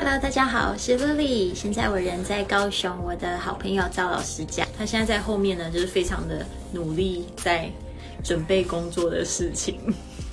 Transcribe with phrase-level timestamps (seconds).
[0.00, 1.52] Hello，大家好，我是 Lily。
[1.52, 7.68] 现在我人在高雄，我的好朋友赵老师家，他现在在后面呢，就是非常的努力在
[8.22, 9.76] 准备工作的事情，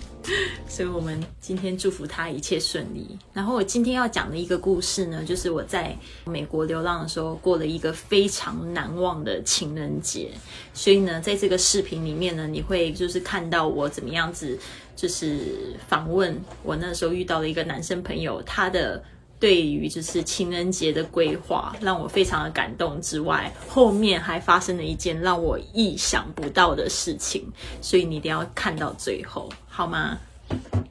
[0.70, 3.18] 所以我们今天祝福他一切顺利。
[3.34, 10.30] 然后我今天要讲的一个故事呢，就是我在美国流浪的时候过了一个非常难忘的情人节。
[10.76, 14.60] 所以呢，在这个视频里面呢，你会就是看到我怎么样子，
[14.96, 19.04] 就是访问我那时候遇到的一个男生朋友，他的。
[19.40, 27.46] 对于就是情人节的规划，让我非常的感动之外，后面还发生了一件让我意想不到的事情，
[27.82, 30.18] 所以你一定要看到最后，好吗？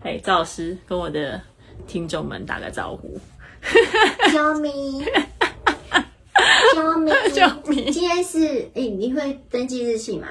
[0.03, 1.41] 哎，赵老师跟我的
[1.87, 3.19] 听众们打个招呼。
[4.33, 4.73] 救命！
[6.75, 7.15] 救命！
[7.33, 10.29] 救命，今天是哎，你会登记日期吗？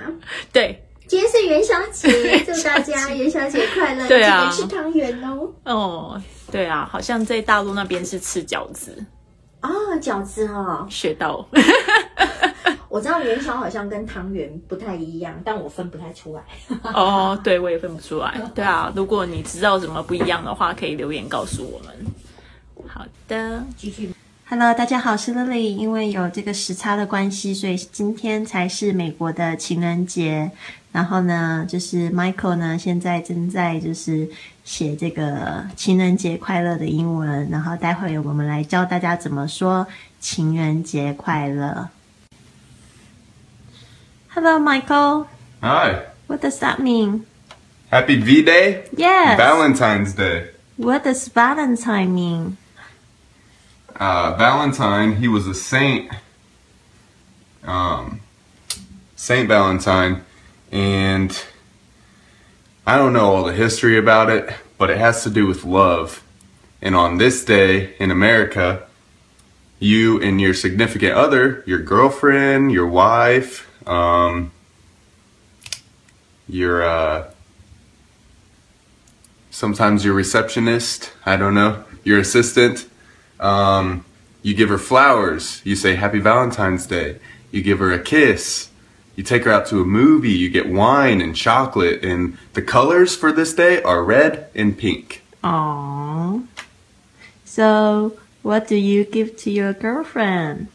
[0.51, 0.83] 对。
[1.05, 4.07] 今天是元宵节， 祝大家元宵节快乐！
[4.07, 5.53] 对啊，吃汤圆哦。
[5.65, 6.21] 哦，
[6.53, 9.03] 对啊，好像在大陆那边是吃饺子
[9.59, 11.43] 啊，饺子哦，学到。
[12.89, 16.43] 我知道元宵好像跟汤圆不太一样，但我分不太出来。
[16.93, 18.39] 哦，对，我也分不出来。
[18.53, 21.95] 对啊，如果你知道什么不一样的话，可以留言告诉我们。
[22.87, 24.13] 好的，继续。
[24.45, 25.75] Hello，大家好，我是 Lily。
[25.75, 30.51] 因为有这个时差的关系，所以今天才是美国的情人节。
[30.91, 34.29] 然后呢，就是 Michael 呢，现在正在就是
[34.65, 37.49] 写这个情人节快乐的英文。
[37.49, 39.87] 然后待会我们来教大家怎么说
[40.19, 41.89] 情人节快乐。
[44.27, 45.25] Hello, Michael.
[45.61, 46.01] Hi.
[46.27, 47.21] What does that mean?
[47.89, 48.83] Happy V Day?
[48.95, 49.37] Yes.
[49.37, 50.49] Valentine's Day.
[50.75, 52.57] What does Valentine mean?
[53.95, 56.11] Uh, Valentine, he was a saint.
[57.63, 58.19] Um,
[59.15, 60.23] Saint Valentine
[60.71, 61.45] and
[62.85, 66.23] I don't know all the history about it, but it has to do with love.
[66.81, 68.85] And on this day in America,
[69.79, 74.51] you and your significant other, your girlfriend, your wife, um,
[76.49, 77.31] your, uh,
[79.49, 82.89] sometimes your receptionist, I don't know, your assistant,
[83.43, 84.05] um,
[84.41, 85.61] you give her flowers.
[85.63, 87.19] You say Happy Valentine's Day.
[87.51, 88.69] You give her a kiss.
[89.15, 93.15] You take her out to a movie, you get wine and chocolate, and the colors
[93.15, 95.23] for this day are red and pink.
[95.43, 96.47] Aww.
[97.45, 100.67] So, what do you give to your girlfriend?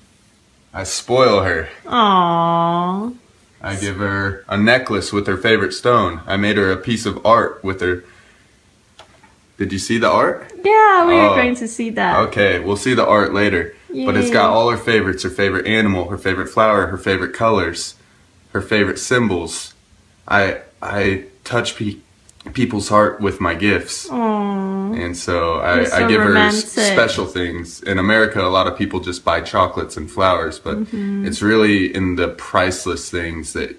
[0.73, 1.69] I spoil her.
[1.85, 3.17] Aww.
[3.61, 6.21] I give her a necklace with her favorite stone.
[6.25, 8.05] I made her a piece of art with her.
[9.59, 10.51] Did you see the art?
[10.65, 11.31] Yeah, we oh.
[11.31, 12.29] are going to see that.
[12.29, 13.75] Okay, we'll see the art later.
[13.93, 14.07] Yay.
[14.07, 17.97] But it's got all her favorites her favorite animal, her favorite flower, her favorite colors
[18.51, 19.75] her favorite symbols.
[20.27, 21.99] I I touch pe-
[22.53, 24.09] people's heart with my gifts.
[24.09, 25.05] Aww.
[25.05, 26.65] And so I, so I give romantic.
[26.75, 27.83] her special things.
[27.83, 31.27] In America, a lot of people just buy chocolates and flowers, but mm-hmm.
[31.27, 33.77] it's really in the priceless things that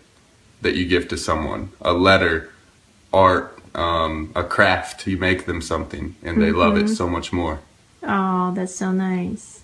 [0.62, 1.72] that you give to someone.
[1.82, 2.50] A letter,
[3.14, 5.07] art, um, a craft.
[5.07, 6.57] You make them something, and they mm-hmm.
[6.57, 6.94] love it mm-hmm.
[6.94, 7.59] so much more.
[8.02, 9.59] Oh, that's so nice.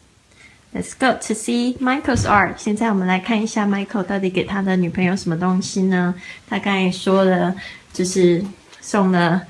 [0.73, 2.57] Let's go to see Michael's art。
[2.57, 6.13] 现在我们来看一下 Michael 到底给他的女朋友什么东西呢？
[6.49, 7.55] 他刚才说了，
[7.93, 8.43] 就是
[8.81, 9.41] 送了。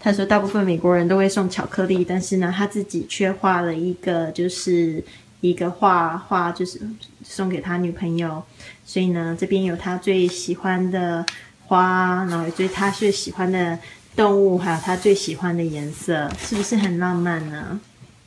[0.00, 5.04] 他说大部分美国人都会送巧克力，但是呢，他自己却画了一个，就是
[5.40, 6.80] 一个画画，就是
[7.24, 8.42] 送给他女朋友。
[8.84, 11.24] 所以呢，这边有他最喜欢的
[11.66, 13.78] 花，然后最他最喜欢的
[14.15, 17.79] 动物，还有他最喜欢的颜色，是不是很浪漫呢？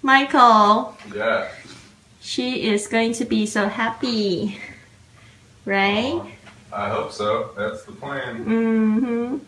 [0.02, 1.44] Michael。Yeah.
[2.22, 4.56] She is going to be so happy,
[5.64, 6.20] right?
[6.70, 7.54] I hope so.
[7.56, 8.42] That's the plan.
[8.44, 9.40] 嗯哼。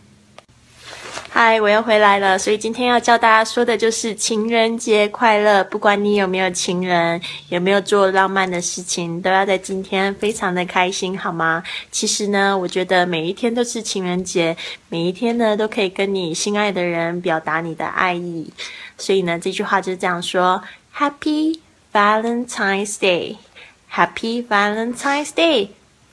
[1.39, 2.35] 嗨，我又回来了。
[2.39, 5.63] 所以今天要教大家说的就是情人节快乐。
[5.65, 11.61] 不管你有没有情人，有没有做浪漫的事情，都要在今天非常的开心，好吗？
[11.91, 14.57] 其实呢，我觉得每一天都是情人节，
[14.89, 18.51] 每一天呢都可以跟你心爱的人表达你的爱意。
[18.97, 20.63] 所以呢，这句话就是这样说
[20.97, 21.59] ：Happy。
[21.93, 23.37] Valentine's Day,
[23.91, 25.69] Happy Valentine's Day,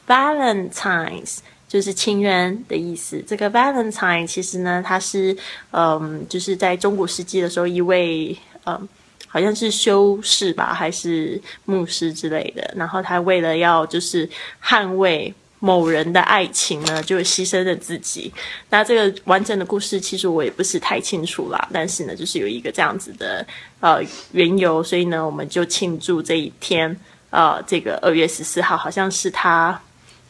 [0.06, 1.38] Valentine's
[1.74, 3.20] 就是情人的意思。
[3.26, 5.36] 这个 Valentine 其实呢，它是
[5.72, 8.88] 嗯，就是在中古世纪的时候，一位嗯，
[9.26, 12.72] 好像是修士吧，还是牧师之类的。
[12.76, 14.30] 然后他为了要就是
[14.62, 15.34] 捍卫。
[15.60, 18.30] 某人的爱情呢，就牺牲了自己。
[18.68, 21.68] 那这个完整的故事，其实我也不是太清楚啦。
[21.72, 23.46] 但是呢，就是有一个这样子的
[23.80, 23.98] 呃
[24.32, 26.94] 缘由，所以呢，我们就庆祝这一天。
[27.30, 29.80] 呃，这个二月十四号，好像是他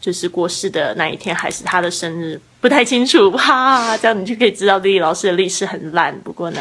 [0.05, 3.31] 就是过世的那一天，还是他的生日，不太清楚。
[3.31, 6.15] 哈，这样你就可以知道丽丽老师的历史很烂。
[6.21, 6.61] 不过呢，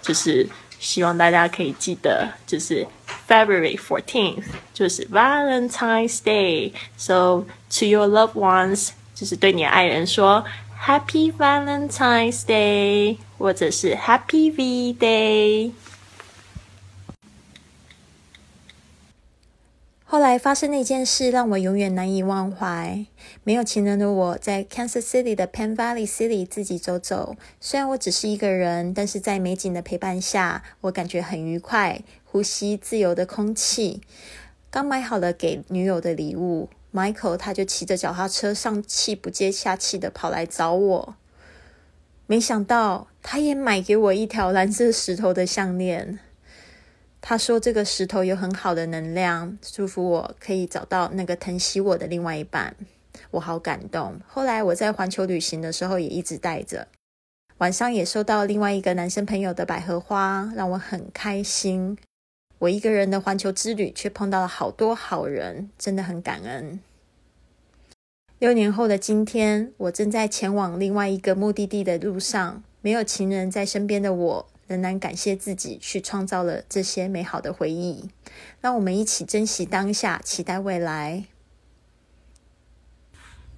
[0.00, 0.48] 就是
[0.78, 2.86] 希望大家可以记得，就是
[3.26, 6.70] February fourteenth 就是 Valentine's Day。
[6.96, 7.46] So
[7.80, 10.44] to your loved ones，就是对你的爱人说
[10.86, 15.72] Happy Valentine's Day，或者是 Happy V Day。
[20.14, 23.04] 后来发生那件事，让我永远难以忘怀。
[23.42, 27.34] 没有情人的我，在 Kansas City 的 Penn Valley City 自己走走。
[27.60, 34.02] 虽然我只是一个人，但是在美景的陪伴下，我感觉很愉快，呼吸自由的空气。
[34.70, 41.16] 刚买好了给女友的礼物，Michael 他就骑着脚踏车上气不接下气的跑来找我。
[42.28, 46.20] 没想到，他也买给我一条蓝色石头的项链。
[47.26, 52.76] 他说：“这个石头有很好的能量，祝福我可以找到那个疼惜我的另外一半。”
[53.30, 54.20] 我好感动。
[54.26, 56.86] 后来我在环球旅行的时候也一直带着。
[57.58, 61.96] 晚上也收到另外一个男生朋友的百合花，让我很开心。
[62.58, 66.78] 我一个人的环球之旅却碰到了好多好人，真的很感恩。
[68.38, 74.46] 六年后的今天，我正在前往另外一个目的地的路上，没有情人在身边的我。
[74.66, 78.08] 仍然感谢自己去创造了这些美好的回忆，
[78.60, 81.24] 让我们一起珍惜当下，期待未来。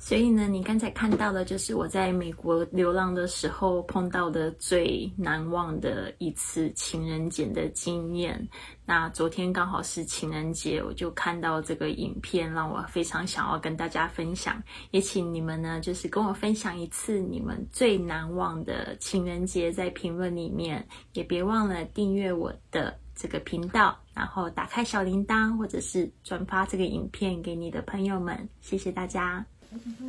[0.07, 8.41] 所以呢，你刚才看到的就是我在美国流浪的时候碰到的最难忘的一次情人节的经验。
[8.85, 14.63] 那昨天刚好是情人节，我就看到这个影片，让我非常想要跟大家分享。
[14.93, 28.49] 也请你们呢，就是跟我分享一次你们最难忘的情人节，在评论里面，也别忘了订阅我的这个频道，然后打开小铃铛，或者是转发这个影片给你的朋友们。
[28.61, 29.45] 谢谢大家。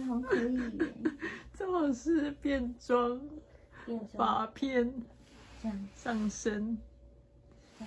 [0.07, 0.71] 好可以耶！
[1.57, 3.19] 正好是变装，
[4.15, 4.94] 发片，
[5.62, 6.77] 这样上身。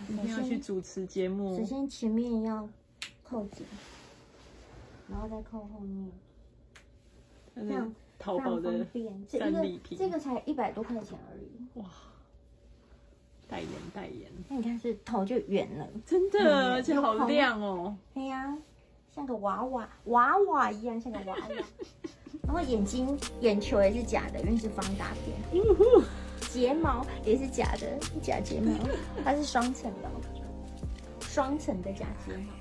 [0.09, 1.57] 一定要去主持节目。
[1.59, 2.69] 首先前面要
[3.25, 3.67] 扣紧，
[5.09, 6.11] 然后再扣后面，
[7.57, 8.87] 这样淘宝的
[9.27, 11.81] 三礼品，这个才一百多块钱而已。
[11.81, 11.87] 哇！
[13.49, 14.31] 代言代言。
[14.49, 17.97] 那你看是头就圆了，真的，而且好亮哦。
[18.15, 18.57] 对呀。
[19.15, 21.49] 像个娃娃娃娃一样，像个娃娃。
[22.43, 25.37] 然后眼睛眼球也是假的，因为是放大片。
[26.51, 28.73] 睫毛也是假的，假睫毛，
[29.25, 30.11] 它是双层的，
[31.21, 32.53] 双层的假睫毛。